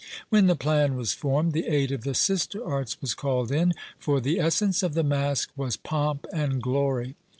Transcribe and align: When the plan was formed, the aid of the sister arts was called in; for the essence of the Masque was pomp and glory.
When 0.29 0.47
the 0.47 0.55
plan 0.55 0.95
was 0.95 1.13
formed, 1.13 1.51
the 1.53 1.67
aid 1.67 1.91
of 1.91 2.01
the 2.03 2.15
sister 2.15 2.65
arts 2.65 2.99
was 3.01 3.13
called 3.13 3.51
in; 3.51 3.73
for 3.99 4.19
the 4.19 4.39
essence 4.39 4.81
of 4.81 4.95
the 4.95 5.03
Masque 5.03 5.51
was 5.55 5.77
pomp 5.77 6.25
and 6.33 6.59
glory. 6.59 7.15